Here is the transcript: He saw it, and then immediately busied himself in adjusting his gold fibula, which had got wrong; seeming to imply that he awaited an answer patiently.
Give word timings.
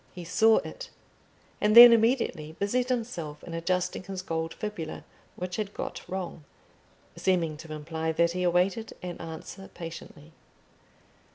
He 0.15 0.23
saw 0.25 0.57
it, 0.65 0.89
and 1.61 1.75
then 1.77 1.93
immediately 1.93 2.53
busied 2.57 2.89
himself 2.89 3.43
in 3.43 3.53
adjusting 3.53 4.01
his 4.05 4.23
gold 4.23 4.51
fibula, 4.55 5.03
which 5.35 5.57
had 5.57 5.75
got 5.75 6.09
wrong; 6.09 6.43
seeming 7.15 7.55
to 7.57 7.71
imply 7.71 8.11
that 8.11 8.31
he 8.31 8.41
awaited 8.41 8.93
an 9.03 9.17
answer 9.19 9.67
patiently. 9.71 10.31